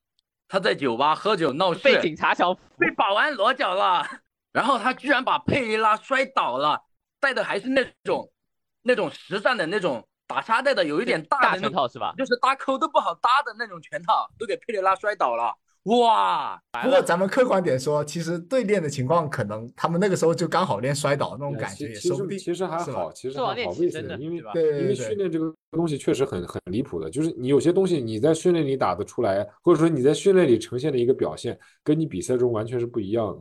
[0.47, 4.07] 他在酒吧喝酒闹事，被警察小被保安裸脚了，
[4.53, 6.81] 然后他居然把佩雷拉摔倒了，
[7.19, 8.31] 带的还是那种
[8.83, 12.15] 那种实战的那种打沙袋的，有一点大的拳套是吧？
[12.17, 15.57] 就是搭扣都不好搭的那种拳套，都给佩雷拉摔倒了。
[15.85, 16.61] 哇！
[16.83, 24.15] 不过咱们客观点说，其实对练的情况，可能他们那个时候就刚好练摔倒那种感觉，说不定其实还好，其实还好，为什么？
[24.17, 33.41] 因为对因为训练这个东西确实很很离谱的，就是你有些东西你在训练里打得出来，或者说你在训练里呈现的一个表现，跟你比赛中完全是不一样的。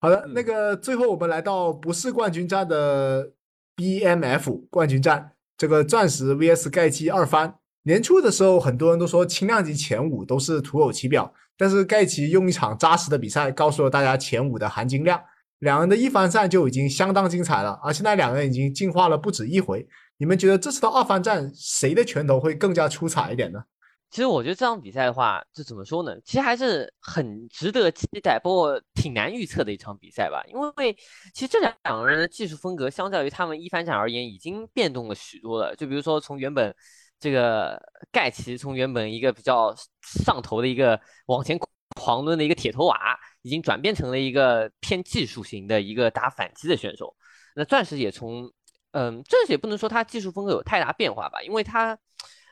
[0.00, 3.32] 好的，那个最后我们来到不是冠军战的
[3.76, 5.32] BMF 冠军战。
[5.58, 7.54] 这个钻石 VS 盖基二番。
[7.82, 15.22] 年初的时候，很多人都说轻量级前五都是徒有其表，但是盖奇用一场扎实的比赛告诉了大家前五的含金量。
[15.58, 19.86] 两人的一番战就已经相当精彩了，而现在两人已经进化了不止一回。
[20.16, 23.62] 你们觉得这次的二番战谁的拳头会更加出彩一点呢？
[24.10, 26.16] 其实我觉得这场比赛的话，这怎么说呢？
[26.24, 30.42] 其实还是很值得期待，不过挺难预测的一场比赛吧。
[30.48, 30.96] 因为
[31.34, 35.76] 其实这两两个人的技术风格，相较于他们一番战而言，已经变动了许多了。
[35.76, 36.74] 就比如说从原本
[37.20, 37.80] 这个
[38.10, 41.58] 盖奇，从原本一个比较上头的一个往前
[41.94, 47.14] 狂抡的一个铁头娃，已经转变成了一个偏技术型的一个打反击的选手。
[47.54, 48.50] 那钻石也从，
[48.92, 51.96] 嗯，钻石也不能说他技术风格有太大变化吧，因为他。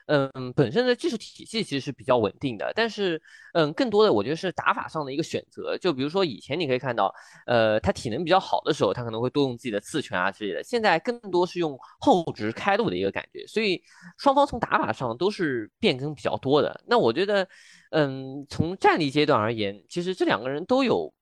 [0.08, 3.20] 嗯，本身的技术体系其实是比较稳定的，但是，
[3.52, 5.76] 嗯，更多的我觉得是打法上的一个选择。
[5.76, 10.64] 就比如说以前你可以看到，呃，他体能比较好的时候，他可能会多用自己的刺拳啊之类的。
[10.64, 13.82] 现在更多是用后直开路的一个感觉，所以
[14.16, 16.82] 双方从打法上都是变更比较多的。
[16.86, 17.46] 那我觉得，
[17.90, 21.12] 嗯，从战力阶段而言，其实这两个人都有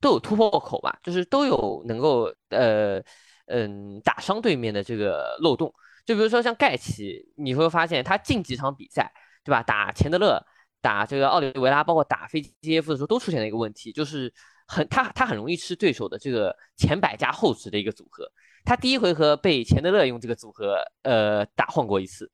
[0.00, 3.02] 都有突破口吧，就是都有能够呃
[3.46, 5.74] 嗯打伤对面的这个漏洞。
[6.08, 9.12] 就比如说像盖奇，你会发现他近几场比赛，
[9.44, 9.62] 对吧？
[9.62, 10.42] 打钱德勒、
[10.80, 14.32] 打这个奥利维拉，包括打飞机 F 的时候，都出现了一个问题，就是
[14.66, 18.26] 很他他很容易吃对手的这个前摆加后直的一个组合。
[18.64, 22.32] 他第一回合被钱德勒用这个组合呃打晃过一次，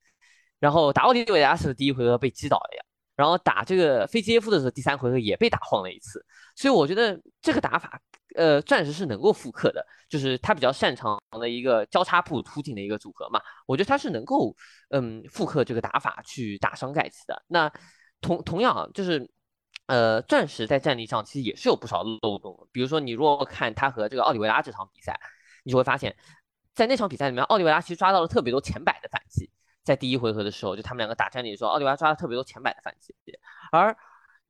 [0.61, 2.85] 然后打奥利维拉时第一回合被击倒了呀，
[3.17, 6.25] 然后打这个飞机 F 的时候第三回合也被打晃了一次。
[6.55, 8.01] 所以我觉得这个打法。
[8.35, 13.41] 呃，钻石是能够复刻的，就是他比较擅长的一个交叉步突进的一个组合嘛。
[13.67, 14.55] 我觉得他是能够，
[14.91, 17.45] 嗯，复刻这个打法去打伤盖奇的。
[17.47, 17.73] 那
[18.21, 19.31] 同同样啊，就是，
[19.87, 22.69] 呃，钻石在战力上其实也是有不少漏洞。
[22.73, 25.19] 比如说，你如果看他和这个奥利维拉这场比赛，
[25.63, 26.17] 你就会发现，
[26.75, 29.51] 在那场比赛里面，奥利维拉其实抓到了特别多前摆的反击。
[29.85, 33.15] 在第一回合的时候，就他们两个打战力的时候，奥利维拉抓了特别多前摆的反击，
[33.71, 33.97] 而。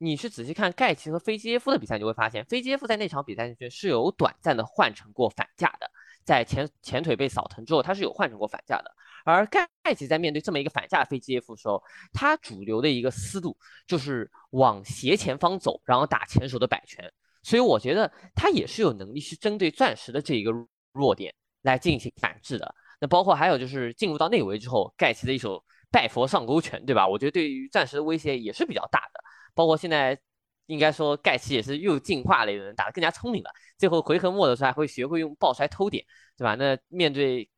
[0.05, 5.91] 你去仔细看盖奇和菲基耶夫的比赛，你就会发现菲基耶夫在那场比赛中是有短暂的换成过反架的，
[6.25, 8.95] 在前前腿被扫疼之后，他是有换成过反架的。
[9.25, 17.11] 而盖奇在面对这么一个反架飞机耶夫的时候，他主流的一个思路就是往斜前方走，然后打前手的摆拳。
[17.43, 20.51] 所以我觉得他也是有能力去针对钻石的这一个
[20.93, 22.75] 弱点来进行反制的。
[23.01, 27.09] 那包括还有就是进入到内围之后，盖奇的一手拜佛上勾拳，对吧？
[27.09, 29.25] 我觉得对于钻石的威胁也是比较大的。
[29.55, 30.19] 包括现在，
[30.67, 33.51] 应该说盖奇也是又进化了一轮，打得更加聪明了。
[33.79, 36.05] 最后回合末的时候还会学会用爆摔偷点，
[36.37, 36.55] 对吧？
[36.55, 37.49] 那面对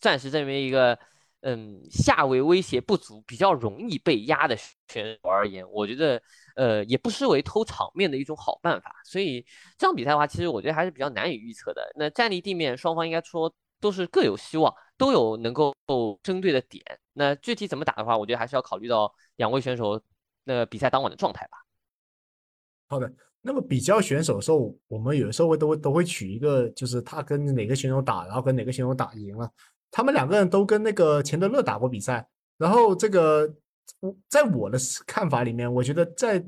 [0.00, 0.98] 钻石这么一个
[1.42, 4.56] 嗯下位威胁不足、比较容易被压的
[4.88, 6.20] 选手而言，我觉得
[6.56, 8.92] 呃也不失为偷场面的一种好办法。
[9.04, 9.46] 所以
[9.78, 11.88] 这场比赛的话，其实我觉得还是比较难以预测的。
[11.94, 15.72] 那站立地面双方应该说都是各有希望，都有能够
[16.22, 16.82] 针对的点。
[17.12, 20.02] 那具体怎么打的话，我觉得还是要考虑到两位选手。
[20.46, 21.58] 那比赛当晚的状态吧。
[22.88, 29.50] 好的，那么比较选手的时候，我们有的时候会都会都会取一个，就是他跟哪个选手打，然后跟哪个选手打赢了。
[29.90, 32.24] 他们两个人都跟那个钱德勒打过比赛，
[32.58, 33.52] 然后这个
[33.98, 36.46] 我在我的看法里面，我觉得在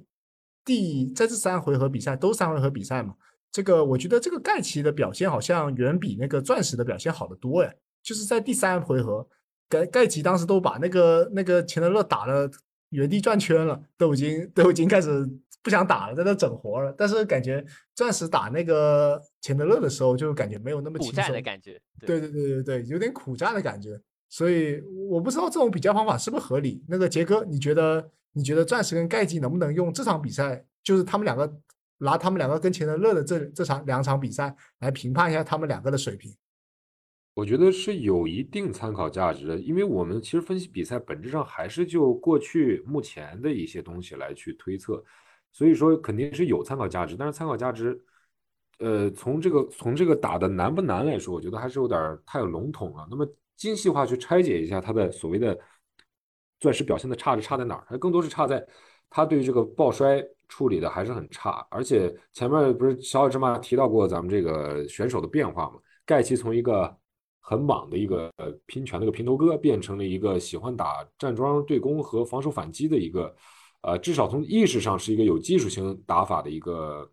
[0.64, 3.16] 第在这三回合比赛都三回合比赛嘛，
[3.50, 7.74] 这个我觉得这个盖奇的表现好像远比那个钻石的表现好得多呀。
[8.00, 9.26] 就是在第三回合，
[9.68, 12.48] 盖盖奇当时都把那个那个钱德勒打了。
[12.90, 15.28] 原地转圈了，都已经都已经开始
[15.62, 16.94] 不想打了，在那整活了。
[16.96, 21.80] 但是感觉钻石打那个钱德勒的时候，就感觉没有那么轻松的感觉。
[22.00, 24.00] 对对对对对，有点苦战的感觉。
[24.30, 26.84] 所以我不知道这种比较方法是不是合理。
[26.88, 31.50] 那个杰哥，你觉得你觉得钻石跟盖基能不能用这场比赛，就是他们两个
[31.98, 36.30] 拿他们两个跟钱德勒的这这场两场比赛来评判一下他们两个的水平？
[37.38, 45.00] 我觉得是有一定参考价值的，因为我们其实分析比赛本质上还是就过去、目前的一些东西来去推测，
[45.52, 47.14] 所以说肯定是有参考价值。
[47.16, 47.96] 但是参考价值，
[48.80, 53.06] 呃，从这个从这个打的难不难来说，我觉得还是有点太笼统了。
[53.08, 53.24] 那么
[53.54, 55.56] 精细化去拆解一下他的所谓的
[56.58, 57.86] 钻石表现的差是差在哪儿？
[57.88, 58.66] 它更多是差在
[59.08, 61.64] 他对这个抱摔处理的还是很差。
[61.70, 65.78] 而且前面不是小小芝麻提到过咱们这个选手的变化嘛？
[66.04, 66.98] 盖奇从一个
[67.40, 73.34] 很莽的一个呃拼拳的个平头哥，变成了一个喜欢打站桩对攻和防守反击的一个，
[73.80, 77.10] 呃，至少从意识上是一个有技术型打法的一个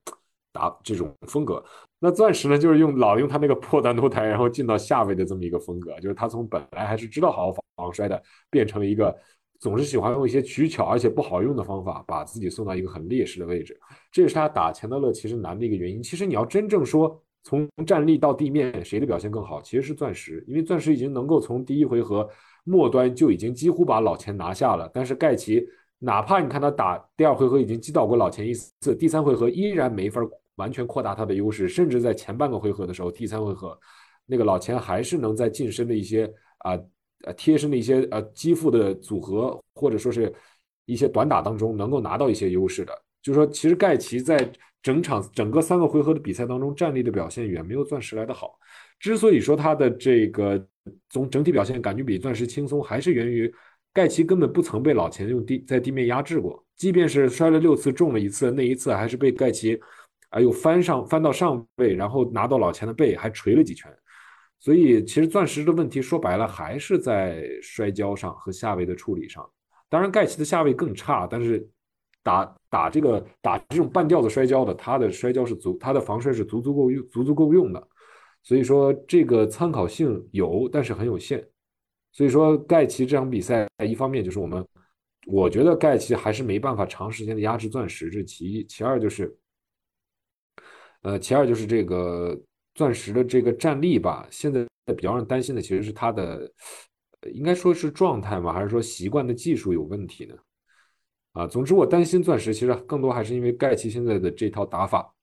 [0.52, 1.64] 打这种风格。
[2.00, 9.16] 那钻石呢，就是用老用他那个破断头台，然后进到下位的这么一个风格，就是他从本来还是知道好好防防摔的，变成了一个
[9.60, 13.80] 总是喜欢用一些取巧而且不好用的方法，把自己送到一个很劣势的位置。
[14.12, 16.04] 这也是他打钱德勒其实难的一个原因。
[16.04, 17.22] 其实你要真正说。
[17.46, 19.62] 从站立到地面谁的表现更好？
[19.62, 22.28] 其实是钻石，因为钻石已经能够从第一回合
[22.64, 24.90] 末端就已经几乎把老钱拿下了。
[24.92, 25.64] 但是盖奇
[26.00, 30.20] 哪怕你看他打第二回合已经击倒过老钱一次，第三回合依然没法
[30.56, 33.80] 完全扩大他的优势，甚至在前半个回合的时候，第三回合
[34.26, 36.26] 那个老钱还是能在近身的一些
[36.60, 36.72] 啊
[37.26, 40.34] 呃贴身的一些呃肌腹的组合，或者说是
[40.86, 42.92] 一些短打当中能够拿到一些优势的。
[43.22, 44.52] 就是说，其实盖奇在
[44.86, 48.56] 整场整个三个回合的比赛当中，战力的表现远没有钻石来的好。
[49.00, 50.64] 之所以说他的这个
[51.10, 53.52] 从整体表现感觉比钻石轻松，还是源于
[53.92, 56.64] 盖奇根本不曾被老钱用地在地面压制过。
[56.76, 59.76] 即便是摔了六次中了一次，那一次还是被盖奇
[60.30, 63.92] 啊又翻上翻到上背，然后拿到老钱的背还捶了几拳。
[64.60, 69.44] 所以其实钻石的问题说白了还是在摔跤上和下位的处理上。
[69.90, 71.68] 当然盖奇的下位更差，但是。
[72.26, 77.88] 打打这个打这种半吊子摔跤的，他的摔跤是足，他的防摔是足足够用，足足够用的。
[78.42, 81.48] 所以说这个参考性有，但是很有限。
[82.12, 84.66] 所以说盖奇这场比赛，一方面就是我们，
[85.28, 88.66] 我觉得盖奇还是没办法长时间的压制钻石，这其一。
[88.66, 89.38] 其二就是，
[91.04, 92.36] 呃，其二就是这个
[92.74, 96.52] 钻石的这个战力吧，现在比较让人担心的其实是他的，
[97.34, 98.52] 应该说是状态吗？
[98.52, 100.36] 还是说习惯的技术有问题呢？
[101.36, 105.14] 啊，总之我担心钻石，其实更多还是因为盖奇现在的这套打法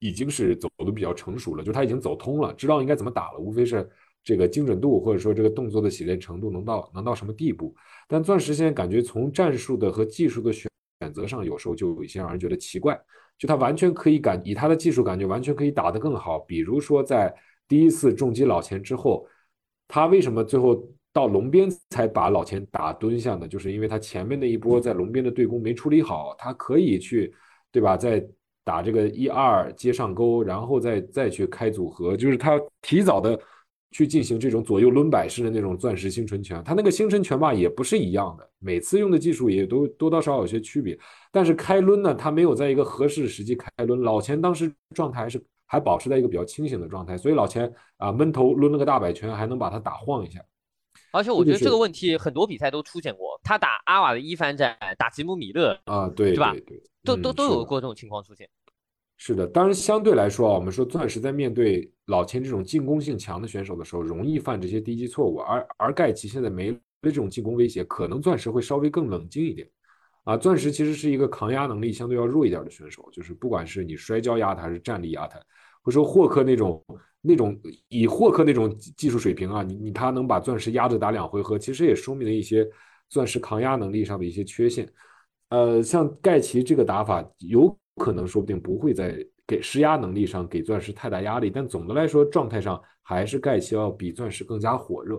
[0.00, 3.88] 已经是走的比较成熟了，就他已经走通了，知道应该怎么打了，无非是
[4.24, 7.72] 这个精准度或者说这个动作的洗练程度能到能到什么地步。
[8.08, 10.68] 但钻石现在感觉从战术的和技术的选
[11.00, 13.00] 选择上，有时候就有一些让人觉得奇怪，
[13.38, 17.32] 就他完全可以感以他的技术感觉完全可以打得更好，比如说在
[17.68, 19.24] 第一次重击老钱之后，
[19.86, 20.84] 他为什么最后？
[21.16, 27.32] 到龙边才把老钱打蹲下的，就是因为他前面那一波在龙边的对攻没处理好，他可以去，
[27.72, 27.96] 对吧？
[27.96, 28.22] 再
[28.62, 33.40] 打这个一二接上钩，然后再再去开组合，就是他提早的
[33.92, 36.62] 去进行这种左右抡摆式的那种钻石星辰拳。
[36.62, 40.98] 他那个星辰拳吧也不是一样的，每次用的技术也都多多少少有些区别。
[41.32, 44.02] 但是开抡呢，他没有在一个合适时机开抡。
[44.02, 50.44] 老钱当时状态是还保持在一个比较清醒的状态，所以老钱啊闷头抡了个大摆拳，还能把他打晃一下。
[51.16, 56.52] 而且我觉得这个问题很多比赛都出现过，他打阿瓦的一番战，打吉姆米勒啊，对对吧？
[56.66, 58.48] 对，都都都有过这种情况出现。
[59.16, 69.66] 是的，当然相对来说啊，我们说钻石在面对老千这种进攻性强的选手的时候，容易犯这些低级错误，而而盖奇现在没了这种进攻威胁，可能钻石会稍微更冷静一点。
[70.24, 75.44] 啊，钻石其实是一个抗压能力相对要弱一点的选手，就是不管是你摔跤压他还是站立压他，或
[75.90, 76.84] 者说霍克那种。
[77.28, 82.64] 那种以霍克那种技术水平啊，你你他能把钻石压着打两回合，其实也说明了一些
[83.08, 84.88] 钻石抗压能力上的一些缺陷。
[85.48, 95.16] 呃，像盖奇这个打法，有可能说不定不会在给施压能力上给钻石太大压力，但总的来说状态上还是盖奇要比钻石更加火热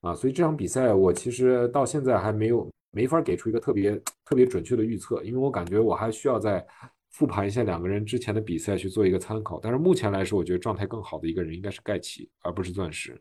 [0.00, 0.14] 啊。
[0.14, 6.66] 所以这场比赛我其实到现在还没有没法给出一个特别特别准确的预测，因为我感觉我还需要在。
[7.10, 13.20] 复盘一下两个人之前的比赛去做一个参考，但是目前来说，我觉得状态更好的一个人应该是盖奇，而不是钻石。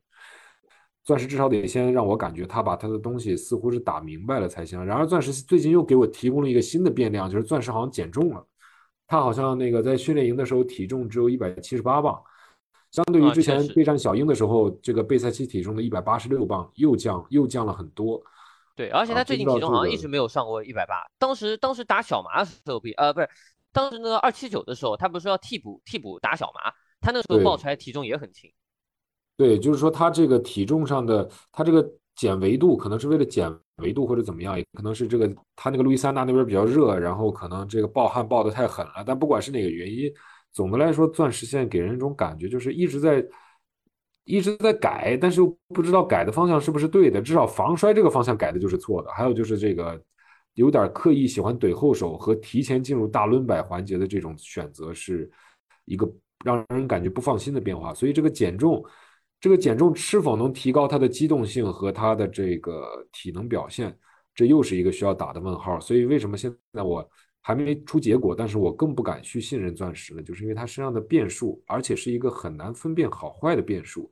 [1.04, 4.86] 钻石至少得先让我感觉他把他的东西似乎是打明白了才行。
[4.86, 8.46] 然而钻石最近又给我提供了一个新的变量，就是钻石好像减重了。
[9.08, 12.22] 他好像那个在训练营的时候体重只有一百七十八磅，
[12.92, 18.22] 相对于之前备战小鹰的时候，这个备赛期体重的一百八十六磅又降又降了很多。
[18.76, 20.96] 对，而且他最近体重好像一直没有上过一百八。
[21.18, 23.30] 当时当时打小麻的时候比呃不是。
[23.78, 28.52] 当时那个二七九的时候，他不是要替补替补打小麻，他那时候爆出来体重也很轻。
[29.38, 39.04] 对，就是说他这个体重上的，他这个减维度可能是为了减维度或者怎么样，也可能是这个他那个路易斯安那那边比较热，然后可能这个暴汗暴的太狠了。
[39.06, 40.12] 但不管是哪个原因，
[40.52, 43.24] 总的来说，钻石现在给人一种感觉就是一直在
[44.24, 47.22] 一直在改，但是不知道改的方向是不是对的。
[47.22, 50.02] 至少防摔这个方向改的就是错的，还有就是这个。
[50.58, 55.30] 有点刻意喜欢怼后手和提前进入大抡摆环节的这种选择，是
[55.86, 56.12] 一个
[56.44, 57.94] 让人感觉不放心的变化。
[57.94, 58.84] 所以这个减重，
[59.40, 63.96] 这个减重是否能提高他的机动性和他的这个体能表现，
[64.34, 65.80] 这又是一个需要打的问号。
[65.80, 67.08] 所以为什么现在我
[67.40, 70.24] 还没出结果，但是我更不敢去信任钻石呢？
[70.24, 74.10] 就是因为他身上的变数，而且是一个很难分辨好坏的变数，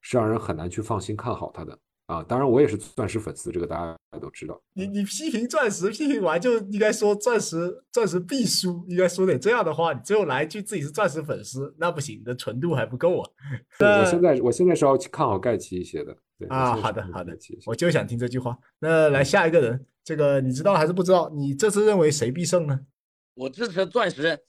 [0.00, 1.78] 是让人很难去放心看好他的。
[2.06, 4.60] 啊，当然我也是钻石粉丝，这个大家都知道。
[4.74, 9.92] 你你批评钻石，批评完就应该说钻石钻石必输，应该说点这样的话。
[9.92, 13.30] 你最后来一句自己是钻石粉丝，那不行，你的纯度还不够啊。
[13.80, 16.16] 我现在我现在是要看好盖奇一些的。
[16.48, 18.58] 啊，好的好的，我就想听这句话。
[18.80, 21.30] 那来下一个人，这个你知道还是不知道？
[21.30, 22.80] 你这次认为谁必胜呢？
[23.34, 24.40] 我支持钻石，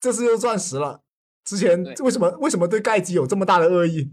[0.00, 1.02] 这次又钻石了。
[1.44, 4.12] 之前为什么为什么对盖奇有这么大的恶意？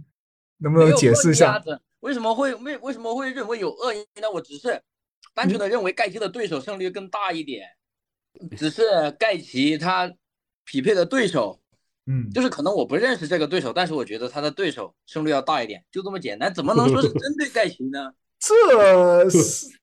[0.58, 1.64] 能不能解释一下？
[2.02, 4.30] 为什么会为为什么会认为有恶意呢？
[4.32, 4.82] 我只是
[5.34, 7.68] 单纯的认为盖奇的对手胜率更大一点，
[8.58, 10.12] 只是盖奇他
[10.66, 11.60] 匹配的对手，
[12.06, 18.14] 嗯，就是可能我不认识这个对手，但是我觉得他的对手胜率要大一点，就这么简单，怎么能说是 针对盖奇呢？
[18.40, 19.68] 这是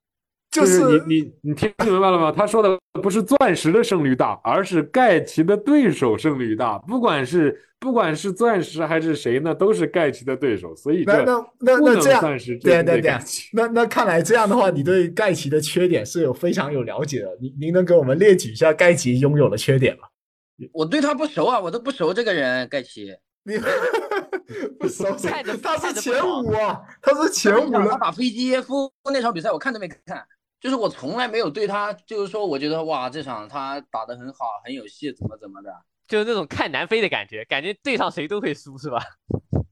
[0.51, 2.33] 就就是是你你你听明白了吗？
[2.33, 6.79] 他说的不是钻石的胜率大，而是盖奇的对手胜率大。
[6.79, 12.23] 不管是不管是钻石还是谁呢，都是盖奇的对手，所以这那那那那这样
[12.63, 13.13] 对对对。
[13.53, 17.29] 那那看来这样的话，你对盖奇的缺点是有非常有了解的。
[17.41, 20.09] 您您能给我们列举一下盖奇拥有的缺点吗？
[20.73, 23.09] 我对他不熟啊，我都不熟这个人盖奇。
[23.45, 23.57] 你
[24.79, 27.97] 不熟悉看着他是前五啊，他是前五他了。
[27.99, 30.23] 打飞机耶夫那场比赛我看都没看，
[30.61, 35.73] 就是我从来没有对他，就是说我觉得哇这场他打得很好，很有戏，怎么怎么的。
[36.07, 38.99] 就是那种看南非的感觉，感觉对上谁都会输，是吧？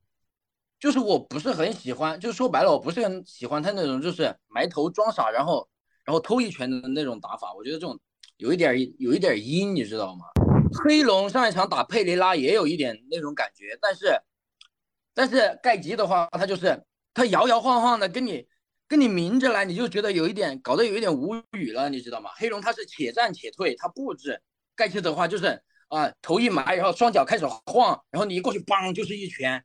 [0.79, 5.69] 就是我不是很喜欢，就是说白了，我不是很喜欢他那种就是埋头装傻，然后
[6.05, 7.53] 然后偷一拳的那种打法。
[7.55, 7.99] 我觉得这种
[8.37, 10.27] 有一点儿有一点儿阴，你知道吗？
[10.85, 14.21] 黑龙上一场打佩雷拉也有一点那种感觉，但是
[15.15, 16.85] 但是盖吉的话，他就是
[17.15, 18.47] 他摇摇晃晃的跟你
[18.89, 22.31] 跟你明着来，你就觉得有一点搞得有一点无语了，你知道吗？
[22.37, 24.33] 黑龙他是且战且退，他布置；
[24.75, 29.65] 盖奇的话就是啊、头一埋，然后双脚开始晃，然后你一过去，梆就是一拳。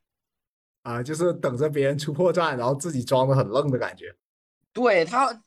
[0.83, 4.15] 啊，就是等着别人出破绽，然后自己装的很愣的感觉。
[4.73, 5.43] 对他，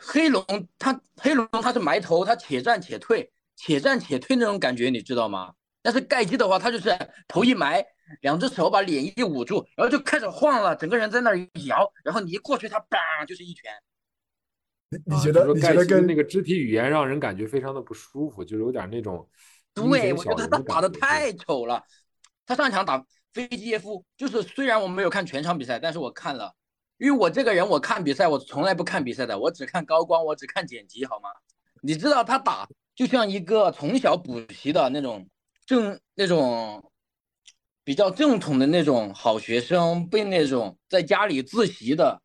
[0.00, 0.44] 黑龙
[0.78, 5.52] 他黑龙他是埋头，他且战且退，且战且退那种感觉，你知道吗？
[5.82, 6.96] 但是盖基的话，他就是
[7.28, 7.84] 头一埋，
[8.20, 13.72] 两只手把脸一捂住，然后就开始晃了，整个人在那儿摇，然后你一过去，他梆就是一拳。
[15.06, 19.26] 你觉得你觉得跟那个肢体语言让人感觉非常的不舒服，就是有点那种
[19.72, 21.82] 对，我觉得他打的太丑了。
[22.44, 23.02] 他上一场打
[23.32, 26.54] 飞机耶夫，就是虽然我没有看全场比赛，但是我看了，
[26.98, 31.30] 因为我这个人我看比赛我从来不看比赛的，我只看高光，我只看剪辑，好吗？
[31.80, 35.26] 你知道他打就像一个从小补习的那种
[35.64, 36.91] 正那种
[37.84, 42.20] 比较正统的那种好学生，被那种在家里自习的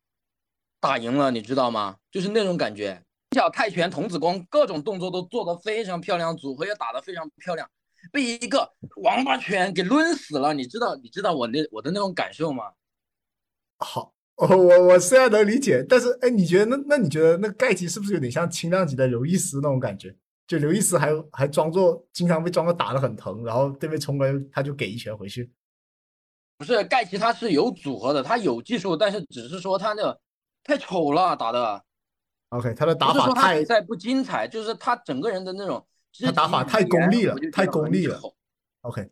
[0.80, 1.96] 打赢了，你知道吗？
[2.10, 3.02] 就是那种感觉。
[3.34, 7.68] 小泰拳、童子功各种动作都做得非常漂亮，组合也打得非常漂亮，
[8.10, 10.54] 被一个王八拳给抡死了。
[10.54, 12.64] 你知道你知道我那我的那种感受吗？
[13.78, 20.16] 好，我我我虽然能理解，但是哎，你觉得那那你觉得那个盖奇是不是有点像轻量级的刘易斯那种感觉？
[20.48, 25.48] 就刘易斯还还装作经常被装作打得很疼，然后对面冲过来他就给一拳回去。
[26.56, 30.18] 不是盖奇他是有组合的，他有技术，但是只是说他那个
[30.64, 31.84] 太丑了打的
[32.48, 38.18] ，OK，他的打法太比赛不精彩，就是他整个人的那种肢他打法太功利了太功利了。
[38.80, 39.08] OK，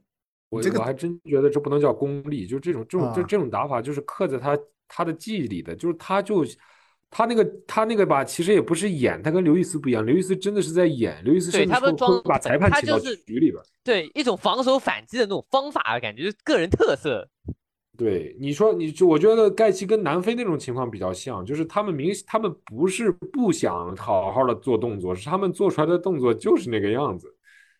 [0.49, 3.27] 我这个我还真觉得这不能叫功利，就这种这种这啊。
[3.29, 4.59] 这种打法就是刻在他
[4.89, 6.45] 他的记忆里的，就是他就
[7.17, 13.63] 他那个他那个吧，其实也不是演，他跟刘易斯不一样，刘易斯真的是在演，刘易斯对甚至会他们装把裁判请到他就是局里边儿。
[13.83, 17.27] 对，一种防守反击的那种方法，感觉就是个人特色。
[17.97, 27.35] 对，你说你就我觉得盖奇跟南非那种情况比较像，就是他们明他们不是不想好好的做动作，是他们做出来的动作就是那个样子。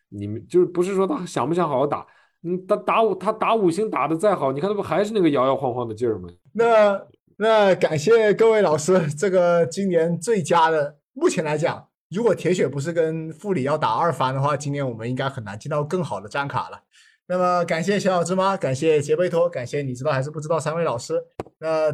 [0.09, 2.03] 你们就是不是说他想不想好好打，
[2.41, 6.27] 嗯，他打五他打五星打的再好，你看他不还是那个摇摇晃晃的劲儿吗？
[6.53, 6.99] 那
[7.39, 16.81] 那感谢各位老师，这个今年最佳的，目前来讲，如果铁血不是跟富里要打二番的话，今年我们应该很难见到更好的战卡了。
[17.27, 21.23] 那么感谢小小芝麻，感谢杰贝托，感谢你知道还是不知道三位老师。
[21.59, 21.91] 那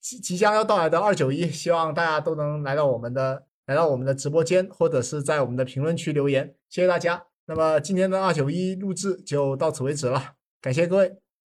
[0.00, 7.22] 即即将要到来的二九一，希望大家都能来到我们的来到我们的直播间，或者是在我们的评论区留言，谢谢大家。
[7.44, 10.32] 那么今天的二九一录制就到此为止了，
[10.62, 11.27] 感谢各位。